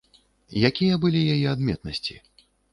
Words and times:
Якія 0.69 0.97
былі 1.05 1.21
яе 1.35 1.45
адметнасці? 1.53 2.21